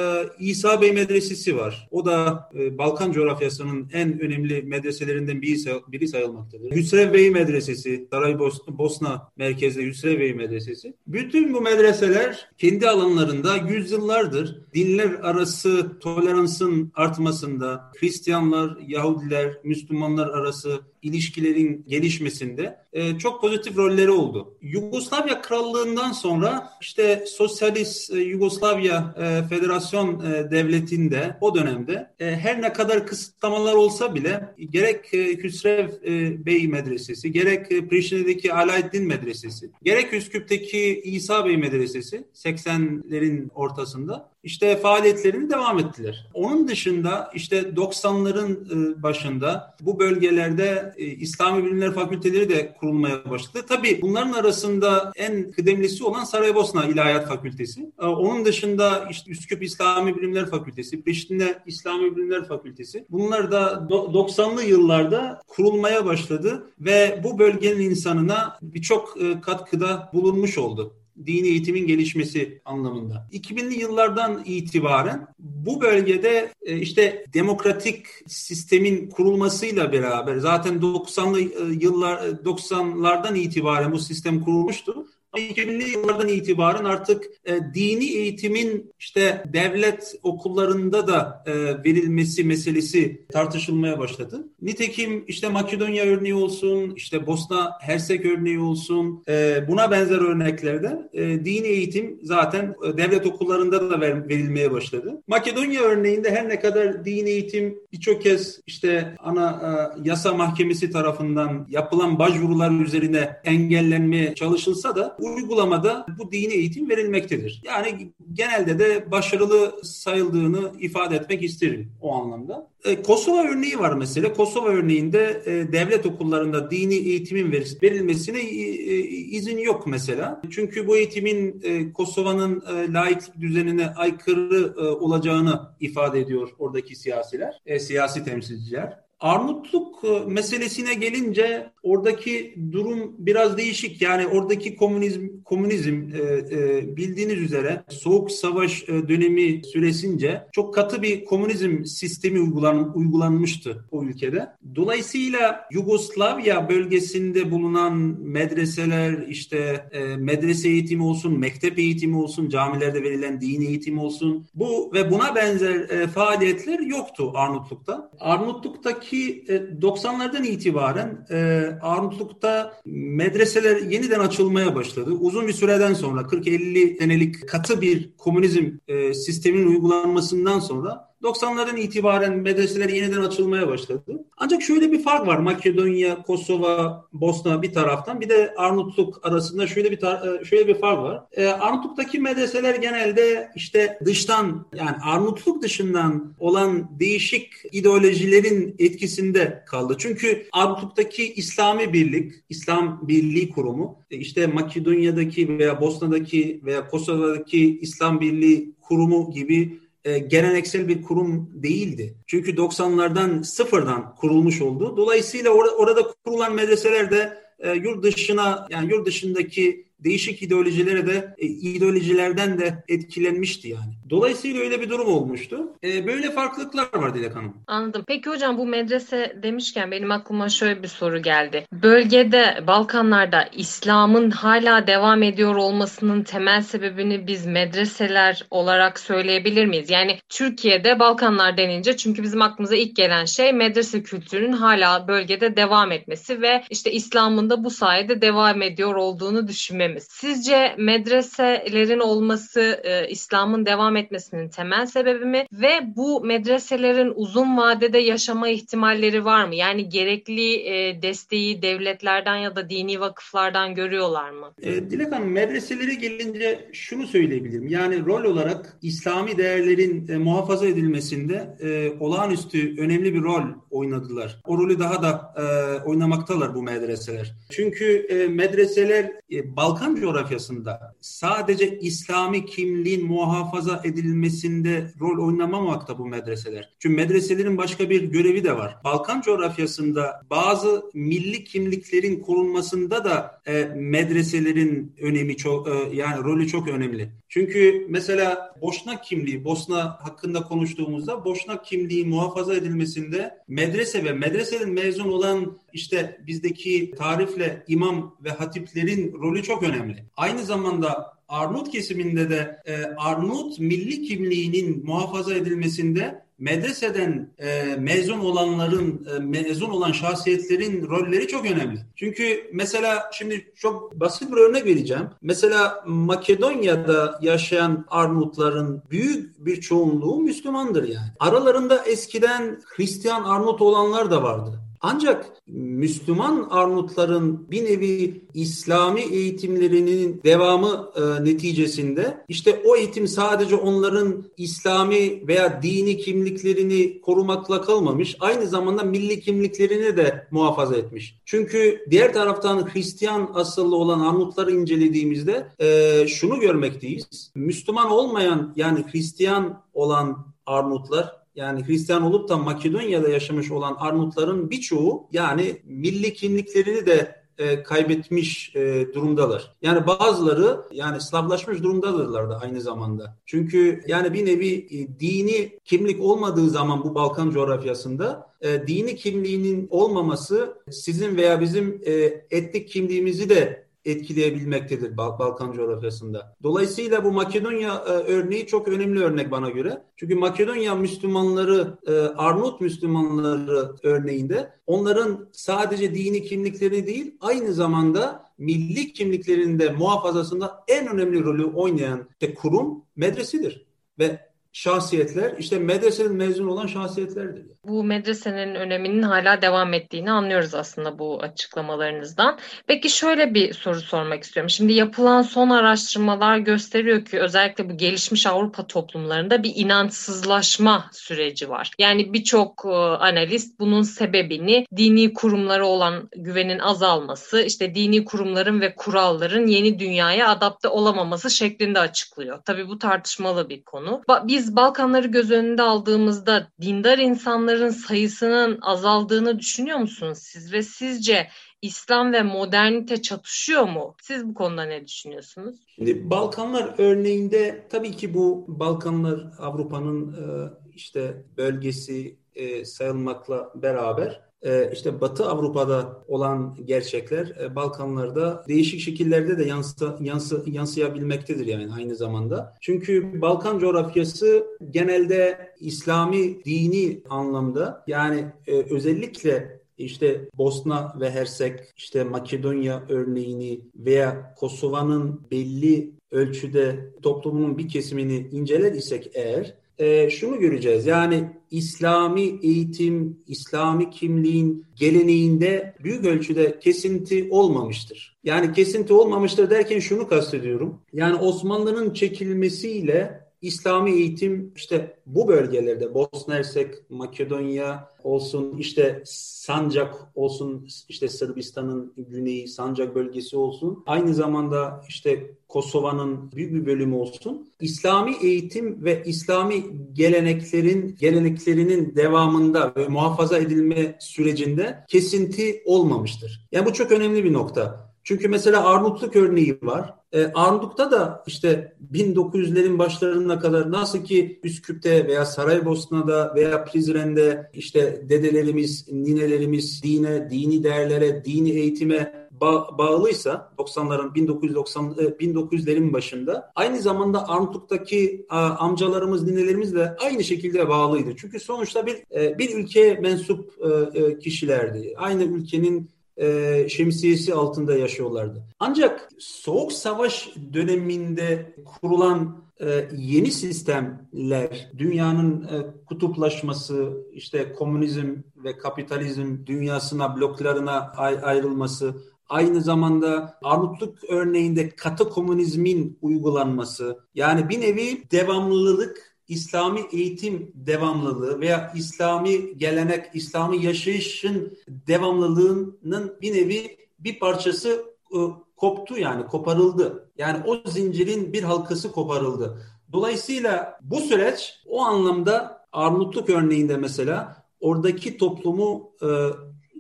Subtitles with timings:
[0.45, 1.89] İsa Bey Medresesi var.
[1.91, 6.71] O da e, Balkan coğrafyasının en önemli medreselerinden biri, biri sayılmaktadır.
[6.71, 10.95] Hüsrev Bey Medresesi, Saraybosna merkezli Hüsrev Bey Medresesi.
[11.07, 21.85] Bütün bu medreseler kendi alanlarında yüzyıllardır dinler arası toleransın artmasında, Hristiyanlar, Yahudiler, Müslümanlar arası ilişkilerin
[21.89, 24.55] gelişmesinde e, çok pozitif rolleri oldu.
[24.63, 32.63] Yugoslavya Krallığından sonra işte sosyalist e, Yugoslavya e, Federasyon e, Devleti'nde o dönemde e, her
[32.63, 39.07] ne kadar kısıtlamalar olsa bile gerek e, Hüsrev e, Bey Medresesi, gerek e, Priştine'deki Alaeddin
[39.07, 46.27] Medresesi, gerek Üsküp'teki İsa Bey Medresesi 80'lerin ortasında işte faaliyetlerini devam ettiler.
[46.35, 48.53] Onun dışında işte 90'ların
[48.99, 53.65] e, başında bu bölgelerde e, İslami Bilimler Fakülteleri de kurulmaya başladı.
[53.69, 57.93] Tabii bunların arasında en kıdemlisi olan Saraybosna İlahiyat Fakültesi.
[58.01, 63.07] E, onun dışında işte Üsküp İslami Bilimler Fakültesi, Priştine İslami Bilimler Fakültesi.
[63.11, 70.95] Bunlar da 90'lı yıllarda kurulmaya başladı ve bu bölgenin insanına birçok katkıda bulunmuş oldu
[71.27, 73.29] dini eğitimin gelişmesi anlamında.
[73.33, 82.19] 2000'li yıllardan itibaren bu bölgede e, işte demokratik sistemin kurulmasıyla beraber zaten 90'lı e, yıllar
[82.19, 85.07] 90'lardan itibaren bu sistem kurulmuştu.
[85.39, 91.53] 2000'li yıllardan itibaren artık e, dini eğitimin işte devlet okullarında da e,
[91.85, 94.49] verilmesi meselesi tartışılmaya başladı.
[94.63, 101.45] Nitekim işte Makedonya örneği olsun, işte Bosna Hersek örneği olsun, e, buna benzer örneklerde e,
[101.45, 105.23] dini eğitim zaten e, devlet okullarında da ver, verilmeye başladı.
[105.29, 111.67] Makedonya örneğinde her ne kadar dini eğitim birçok kez işte ana e, yasa mahkemesi tarafından
[111.71, 117.63] yapılan başvurular üzerine engellenmeye çalışılsa da uygulamada bu dini eğitim verilmektedir.
[117.65, 122.69] Yani genelde de başarılı sayıldığını ifade etmek isterim o anlamda.
[122.85, 124.33] E, Kosova örneği var mesela.
[124.33, 130.43] Kosova örneğinde e, devlet okullarında dini eğitimin verilmesine e, izin yok mesela.
[130.51, 132.63] Çünkü bu eğitimin Kosova'nın
[132.95, 139.04] laiklik düzenine aykırı olacağını ifade ediyor oradaki siyasiler, siyasi temsilciler.
[139.21, 144.03] Arnavutluk e, meselesine gelince oradaki durum biraz değişik.
[144.03, 146.21] Yani oradaki komünizm komünizm e,
[146.57, 154.05] e, bildiğiniz üzere Soğuk Savaş dönemi süresince çok katı bir komünizm sistemi uygulan, uygulanmıştı o
[154.05, 154.49] ülkede.
[154.75, 159.89] Dolayısıyla Yugoslavya bölgesinde bulunan medreseler işte
[160.19, 166.07] medrese eğitimi olsun, mektep eğitimi olsun, camilerde verilen din eğitimi olsun bu ve buna benzer
[166.07, 168.11] faaliyetler yoktu Arnavutluk'ta.
[168.21, 169.45] Arnavutluk'taki ki
[169.81, 171.37] 90'lardan e, itibaren e,
[171.83, 175.11] Arnavutluk'ta medreseler yeniden açılmaya başladı.
[175.11, 182.37] Uzun bir süreden sonra 40-50 senelik katı bir komünizm e, sisteminin uygulanmasından sonra 90'ların itibaren
[182.37, 184.25] medreseler yeniden açılmaya başladı.
[184.37, 185.39] Ancak şöyle bir fark var.
[185.39, 190.99] Makedonya, Kosova, Bosna bir taraftan bir de Arnavutluk arasında şöyle bir e, şöyle bir fark
[190.99, 191.23] var.
[191.33, 199.97] Ee, Arnavutluk'taki medreseler genelde işte dıştan yani Arnavutluk dışından olan değişik ideolojilerin etkisinde kaldı.
[199.99, 208.21] Çünkü Arnavutluk'taki İslami Birlik, İslam Birliği Kurumu e, işte Makedonya'daki veya Bosna'daki veya Kosova'daki İslam
[208.21, 212.15] Birliği Kurumu gibi e, geleneksel bir kurum değildi.
[212.27, 214.97] Çünkü 90'lardan sıfırdan kurulmuş oldu.
[214.97, 221.35] Dolayısıyla or- orada kurulan medreseler de e, yurt dışına yani yurt dışındaki değişik ideolojilere de
[221.39, 223.93] e, ideolojilerden de etkilenmişti yani.
[224.11, 225.73] Dolayısıyla öyle bir durum olmuştu.
[225.85, 227.57] E, böyle farklılıklar var Dilek Hanım.
[227.67, 228.05] Anladım.
[228.07, 231.67] Peki hocam bu medrese demişken benim aklıma şöyle bir soru geldi.
[231.73, 239.91] Bölgede Balkanlarda İslam'ın hala devam ediyor olmasının temel sebebini biz medreseler olarak söyleyebilir miyiz?
[239.91, 245.93] Yani Türkiye'de Balkanlar denince çünkü bizim aklımıza ilk gelen şey medrese kültürünün hala bölgede devam
[245.93, 250.07] etmesi ve işte İslam'ın da bu sayede devam ediyor olduğunu düşünmemiz önemimiz.
[250.11, 255.47] Sizce medreselerin olması e, İslam'ın devam etmesinin temel sebebi mi?
[255.53, 259.55] Ve bu medreselerin uzun vadede yaşama ihtimalleri var mı?
[259.55, 264.53] Yani gerekli e, desteği devletlerden ya da dini vakıflardan görüyorlar mı?
[264.63, 267.69] E, Dilek Hanım medreselere gelince şunu söyleyebilirim.
[267.69, 274.41] Yani rol olarak İslami değerlerin e, muhafaza edilmesinde e, olağanüstü önemli bir rol oynadılar.
[274.45, 275.45] O rolü daha da e,
[275.89, 277.35] oynamaktalar bu medreseler.
[277.51, 286.07] Çünkü e, medreseler e, Balkan Balkan coğrafyasında sadece İslami kimliğin muhafaza edilmesinde rol oynamamakta bu
[286.07, 286.75] medreseler.
[286.79, 288.77] Çünkü medreselerin başka bir görevi de var.
[288.85, 296.69] Balkan coğrafyasında bazı milli kimliklerin korunmasında da e, medreselerin önemi çok e, yani rolü çok
[296.69, 297.11] önemli.
[297.29, 305.09] Çünkü mesela Boşnak kimliği, Bosna hakkında konuştuğumuzda Boşnak kimliği muhafaza edilmesinde medrese ve medreseden mezun
[305.09, 310.05] olan işte bizdeki tarifle imam ve hatiplerin rolü çok önemli.
[310.17, 319.07] Aynı zamanda Arnavut kesiminde de e, Arnavut milli kimliğinin muhafaza edilmesinde medreseden e, mezun olanların,
[319.15, 321.81] e, mezun olan şahsiyetlerin rolleri çok önemli.
[321.97, 325.11] Çünkü mesela şimdi çok basit bir örnek vereceğim.
[325.23, 331.09] Mesela Makedonya'da yaşayan Arnavutların büyük bir çoğunluğu Müslümandır yani.
[331.21, 334.64] Aralarında eskiden Hristiyan Arnavut olanlar da vardı.
[334.87, 344.25] Ancak Müslüman Arnavutların bir nevi İslami eğitimlerinin devamı e, neticesinde işte o eğitim sadece onların
[344.37, 348.17] İslami veya dini kimliklerini korumakla kalmamış.
[348.21, 351.21] Aynı zamanda milli kimliklerini de muhafaza etmiş.
[351.25, 357.33] Çünkü diğer taraftan Hristiyan asıllı olan Arnavutları incelediğimizde e, şunu görmekteyiz.
[357.35, 365.09] Müslüman olmayan yani Hristiyan olan Arnavutlar yani Hristiyan olup da Makedonya'da yaşamış olan Arnavutların birçoğu
[365.13, 369.55] yani milli kimliklerini de e, kaybetmiş e, durumdalar.
[369.63, 373.17] Yani bazıları yani Slavlaşmış durumdadırlar da aynı zamanda.
[373.27, 379.69] Çünkü yani bir nevi e, dini kimlik olmadığı zaman bu Balkan coğrafyasında e, dini kimliğinin
[379.71, 381.93] olmaması sizin veya bizim e,
[382.31, 386.37] etnik kimliğimizi de etkileyebilmektedir Balkan coğrafyasında.
[386.43, 389.83] Dolayısıyla bu Makedonya e, örneği çok önemli örnek bana göre.
[389.97, 398.93] Çünkü Makedonya Müslümanları, e, Arnavut Müslümanları örneğinde onların sadece dini kimlikleri değil aynı zamanda milli
[398.93, 403.67] kimliklerinde muhafazasında en önemli rolü oynayan kurum medresidir.
[403.99, 407.43] Ve şahsiyetler işte medresenin mezun olan şahsiyetlerdir.
[407.65, 412.39] Bu medresenin öneminin hala devam ettiğini anlıyoruz aslında bu açıklamalarınızdan.
[412.67, 414.51] Peki şöyle bir soru sormak istiyorum.
[414.51, 421.71] Şimdi yapılan son araştırmalar gösteriyor ki özellikle bu gelişmiş Avrupa toplumlarında bir inançsızlaşma süreci var.
[421.79, 428.75] Yani birçok e, analist bunun sebebini dini kurumlara olan güvenin azalması, işte dini kurumların ve
[428.75, 432.39] kuralların yeni dünyaya adapte olamaması şeklinde açıklıyor.
[432.45, 434.03] Tabii bu tartışmalı bir konu.
[434.25, 441.29] Biz Balkanları göz önünde aldığımızda dindar insanların sayısının azaldığını düşünüyor musunuz siz ve sizce
[441.63, 443.97] İslam ve modernite çatışıyor mu?
[444.03, 445.57] Siz bu konuda ne düşünüyorsunuz?
[445.75, 454.24] Şimdi Balkanlar örneğinde tabii ki bu Balkanlar Avrupa'nın e, işte bölgesi e, sayılmakla beraber
[454.73, 462.55] işte Batı Avrupa'da olan gerçekler Balkanlarda değişik şekillerde de yansı, yansı, yansıyabilmektedir yani aynı zamanda.
[462.61, 468.25] Çünkü Balkan coğrafyası genelde İslami dini anlamda yani
[468.71, 478.29] özellikle işte Bosna ve Hersek, işte Makedonya örneğini veya Kosova'nın belli ölçüde toplumunun bir kesimini
[478.33, 480.87] inceler isek eğer e, şunu göreceğiz.
[480.87, 488.17] Yani İslami eğitim, İslami kimliğin geleneğinde büyük ölçüde kesinti olmamıştır.
[488.25, 490.81] Yani kesinti olmamıştır derken şunu kastediyorum.
[490.93, 500.69] Yani Osmanlı'nın çekilmesiyle İslami eğitim işte bu bölgelerde Bosna Hersek, Makedonya olsun, işte Sancak olsun,
[500.89, 503.83] işte Sırbistan'ın güneyi Sancak bölgesi olsun.
[503.87, 507.49] Aynı zamanda işte Kosova'nın büyük bir bölümü olsun.
[507.61, 516.49] İslami eğitim ve İslami geleneklerin geleneklerinin devamında ve muhafaza edilme sürecinde kesinti olmamıştır.
[516.53, 517.95] Yani bu çok önemli bir nokta.
[518.05, 519.95] Çünkü mesela Arnavutluk örneği var.
[520.15, 528.03] E, Arnavutluk'ta da işte 1900'lerin başlarına kadar nasıl ki Üsküp'te veya Saraybosna'da veya Prizren'de işte
[528.09, 534.85] dedelerimiz, ninelerimiz dine, dini değerlere, dini eğitime ba- bağlıysa 90'ların 1990
[535.21, 538.27] 1900'lerin başında aynı zamanda Arnavutluk'taki
[538.59, 541.17] amcalarımız, ninelerimiz de aynı şekilde bağlıydı.
[541.17, 544.95] Çünkü sonuçta bir e, bir ülkeye mensup e, e, kişilerdi.
[544.97, 548.43] Aynı ülkenin e, şemsiyesi altında yaşıyorlardı.
[548.59, 559.47] Ancak Soğuk Savaş döneminde kurulan e, yeni sistemler, dünyanın e, kutuplaşması, işte komünizm ve kapitalizm
[559.47, 561.95] dünyasına, bloklarına ay- ayrılması,
[562.29, 571.73] aynı zamanda Arnavutluk örneğinde katı komünizmin uygulanması, yani bir nevi devamlılık İslami eğitim devamlılığı veya
[571.77, 578.19] İslami gelenek, İslami yaşayışın devamlılığının bir nevi bir parçası e,
[578.57, 580.11] koptu yani koparıldı.
[580.19, 582.63] Yani o zincirin bir halkası koparıldı.
[582.93, 589.09] Dolayısıyla bu süreç o anlamda Arnavutluk örneğinde mesela oradaki toplumu e,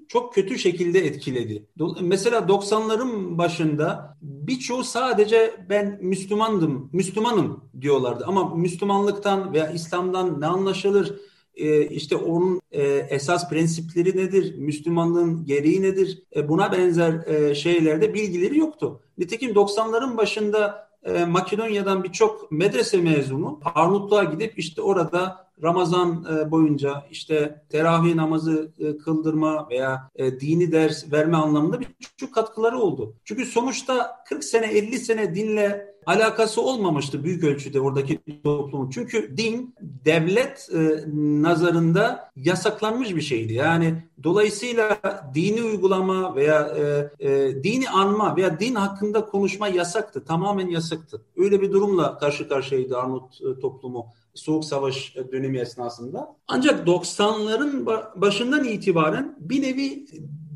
[0.09, 1.67] çok kötü şekilde etkiledi.
[2.01, 8.25] Mesela 90'ların başında birçoğu sadece ben Müslümandım, Müslümanım diyorlardı.
[8.27, 11.21] Ama Müslümanlıktan veya İslam'dan ne anlaşılır?
[11.57, 14.59] Ee, işte onun e, esas prensipleri nedir?
[14.59, 16.23] Müslümanlığın gereği nedir?
[16.37, 19.01] E, buna benzer e, şeylerde bilgileri yoktu.
[19.19, 27.05] Nitekim 90'ların başında e, Makedonya'dan birçok medrese mezunu Arnavutluğa gidip işte orada Ramazan e, boyunca
[27.11, 33.15] işte teravih namazı e, kıldırma veya e, dini ders verme anlamında birçok katkıları oldu.
[33.25, 38.91] Çünkü sonuçta 40 sene 50 sene dinle alakası olmamıştı büyük ölçüde oradaki toplumun.
[38.91, 40.69] Çünkü din devlet
[41.43, 43.53] nazarında yasaklanmış bir şeydi.
[43.53, 45.01] Yani dolayısıyla
[45.35, 46.77] dini uygulama veya
[47.65, 50.25] dini anma veya din hakkında konuşma yasaktı.
[50.25, 51.23] Tamamen yasaktı.
[51.37, 54.07] Öyle bir durumla karşı karşıyaydı Arnavut toplumu.
[54.35, 56.37] Soğuk Savaş dönemi esnasında.
[56.49, 57.87] Ancak 90'ların
[58.17, 60.07] başından itibaren bir nevi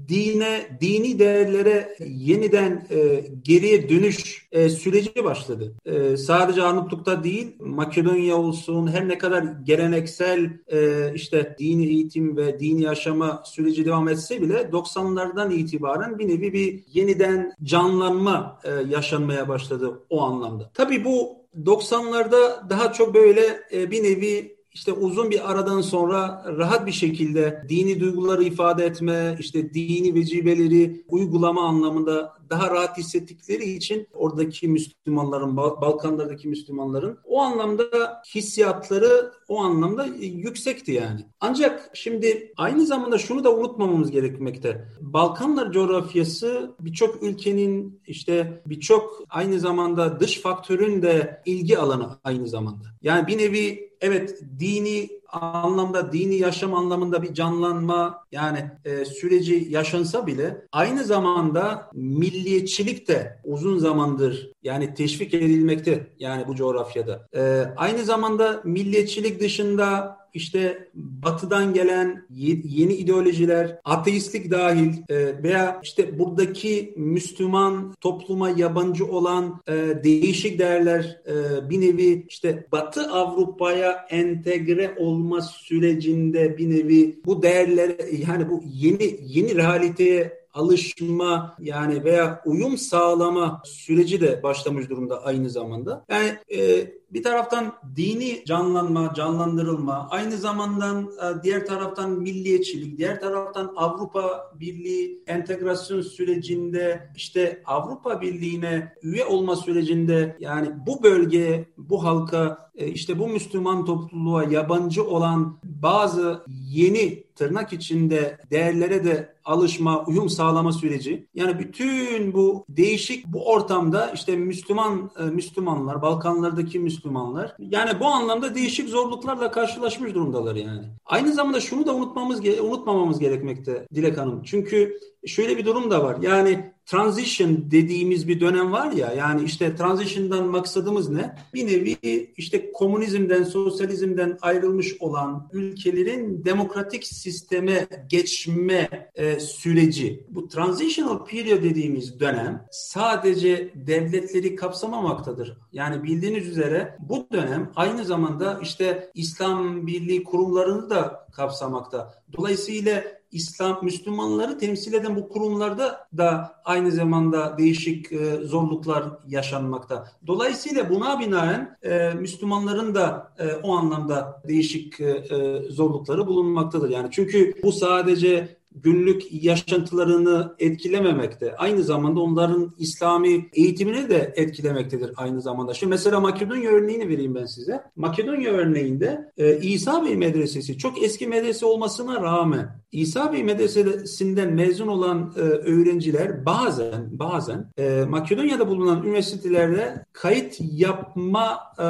[0.08, 5.74] dine, dini değerlere yeniden e, geriye dönüş e, süreci başladı.
[5.84, 12.60] E, sadece Arnavutluk'ta değil, Makedonya olsun, her ne kadar geleneksel e, işte dini eğitim ve
[12.60, 19.48] dini yaşama süreci devam etse bile 90'lardan itibaren bir nevi bir yeniden canlanma e, yaşanmaya
[19.48, 20.70] başladı o anlamda.
[20.74, 26.86] Tabii bu 90'larda daha çok böyle e, bir nevi işte uzun bir aradan sonra rahat
[26.86, 34.08] bir şekilde dini duyguları ifade etme, işte dini vecibeleri uygulama anlamında daha rahat hissettikleri için
[34.14, 41.20] oradaki Müslümanların, Balkanlardaki Müslümanların o anlamda hissiyatları o anlamda yüksekti yani.
[41.40, 44.88] Ancak şimdi aynı zamanda şunu da unutmamamız gerekmekte.
[45.00, 52.84] Balkanlar coğrafyası birçok ülkenin işte birçok aynı zamanda dış faktörün de ilgi alanı aynı zamanda.
[53.02, 60.26] Yani bir nevi evet dini anlamda dini yaşam anlamında bir canlanma yani e, süreci yaşansa
[60.26, 67.28] bile aynı zamanda milliyetçilik de uzun zamandır yani teşvik edilmekte yani bu coğrafyada.
[67.36, 72.26] E, aynı zamanda milliyetçilik dışında işte batıdan gelen
[72.64, 81.20] yeni ideolojiler, ateistlik dahil e, veya işte buradaki Müslüman topluma yabancı olan e, değişik değerler
[81.26, 87.90] e, bir nevi işte Batı Avrupa'ya entegre olma sürecinde bir nevi bu değerler
[88.28, 95.50] yani bu yeni yeni realiteye alışma yani veya uyum sağlama süreci de başlamış durumda aynı
[95.50, 96.04] zamanda.
[96.08, 103.72] Yani e, bir taraftan dini canlanma, canlandırılma, aynı zamandan e, diğer taraftan milliyetçilik, diğer taraftan
[103.76, 112.70] Avrupa Birliği entegrasyon sürecinde işte Avrupa Birliği'ne üye olma sürecinde yani bu bölge, bu halka,
[112.76, 120.28] e, işte bu Müslüman topluluğa yabancı olan bazı yeni tırnak içinde değerlere de alışma, uyum
[120.28, 121.26] sağlama süreci.
[121.34, 128.54] Yani bütün bu değişik bu ortamda işte Müslüman e, Müslümanlar, Balkanlardaki Müslümanlar yani bu anlamda
[128.54, 130.84] değişik zorluklarla karşılaşmış durumdalar yani.
[131.06, 134.42] Aynı zamanda şunu da unutmamız unutmamamız gerekmekte Dilek Hanım.
[134.42, 136.16] Çünkü şöyle bir durum da var.
[136.22, 141.36] Yani transition dediğimiz bir dönem var ya yani işte transition'dan maksadımız ne?
[141.54, 141.96] Bir nevi
[142.36, 150.26] işte komünizmden, sosyalizmden ayrılmış olan ülkelerin demokratik sisteme geçme e, süreci.
[150.28, 155.56] Bu transitional period dediğimiz dönem sadece devletleri kapsamamaktadır.
[155.72, 162.14] Yani bildiğiniz üzere bu dönem aynı zamanda işte İslam Birliği kurumlarını da kapsamakta.
[162.36, 170.04] Dolayısıyla İslam Müslümanları temsil eden bu kurumlarda da aynı zamanda değişik e, zorluklar yaşanmakta.
[170.26, 176.90] Dolayısıyla buna binaen e, Müslümanların da e, o anlamda değişik e, e zorlukları bulunmaktadır.
[176.90, 181.56] Yani çünkü bu sadece günlük yaşantılarını etkilememekte.
[181.56, 185.74] Aynı zamanda onların İslami eğitimini de etkilemektedir aynı zamanda.
[185.74, 187.82] Şimdi mesela Makedonya örneğini vereyim ben size.
[187.96, 194.88] Makedonya örneğinde e, İsa Bey Medresesi çok eski medrese olmasına rağmen İsa Bey Medresesi'nden mezun
[194.88, 201.84] olan e, öğrenciler bazen bazen e, Makedonya'da bulunan üniversitelerde kayıt yapma e,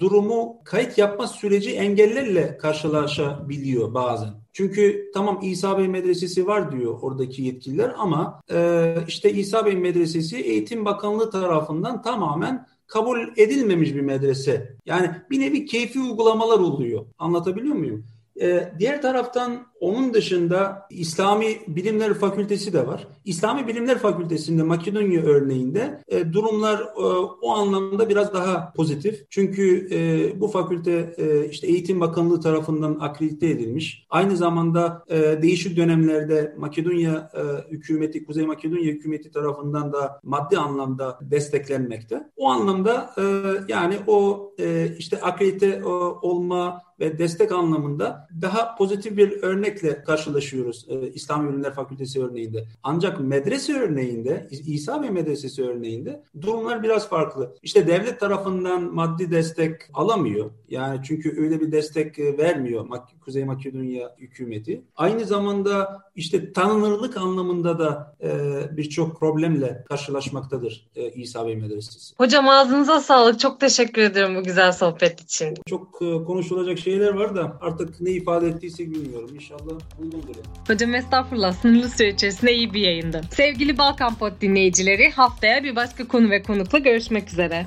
[0.00, 4.43] durumu, kayıt yapma süreci engellerle karşılaşabiliyor bazen.
[4.54, 10.36] Çünkü tamam İsa Bey Medresesi var diyor oradaki yetkililer ama e, işte İsa Bey Medresesi
[10.36, 14.76] Eğitim Bakanlığı tarafından tamamen kabul edilmemiş bir medrese.
[14.86, 17.06] Yani bir nevi keyfi uygulamalar oluyor.
[17.18, 18.06] Anlatabiliyor muyum?
[18.40, 23.08] E, diğer taraftan onun dışında İslami Bilimler Fakültesi de var.
[23.24, 27.02] İslami Bilimler Fakültesi'nde Makedonya örneğinde e, durumlar e,
[27.42, 29.26] o anlamda biraz daha pozitif.
[29.30, 34.06] Çünkü e, bu fakülte e, işte Eğitim Bakanlığı tarafından akredite edilmiş.
[34.10, 41.18] Aynı zamanda e, değişik dönemlerde Makedonya e, hükümeti, Kuzey Makedonya hükümeti tarafından da maddi anlamda
[41.22, 42.30] desteklenmekte.
[42.36, 43.22] O anlamda e,
[43.68, 45.84] yani o e, işte akredite e,
[46.22, 49.42] olma ve destek anlamında daha pozitif bir
[49.74, 52.64] örnekle karşılaşıyoruz e, İslam Bilimler Fakültesi örneğinde.
[52.82, 57.54] Ancak medrese örneğinde, İsa Bey Medresesi örneğinde durumlar biraz farklı.
[57.62, 60.50] İşte devlet tarafından maddi destek alamıyor.
[60.68, 62.86] Yani çünkü öyle bir destek e, vermiyor
[63.24, 64.82] Kuzey Makedonya hükümeti.
[64.96, 68.30] Aynı zamanda işte tanınırlık anlamında da e,
[68.76, 72.14] birçok problemle karşılaşmaktadır e, İsa Bey Medresesi.
[72.16, 73.40] Hocam ağzınıza sağlık.
[73.40, 75.54] Çok teşekkür ederim bu güzel sohbet için.
[75.68, 79.30] Çok e, konuşulacak şeyler var da artık ne ifade ettiyse bilmiyorum.
[79.34, 80.34] İnşallah uygundur.
[80.66, 83.20] Hocam estağfurullah sınırlı süre içerisinde iyi bir yayındı.
[83.30, 87.66] Sevgili Balkan Pod dinleyicileri haftaya bir başka konu ve konukla görüşmek üzere.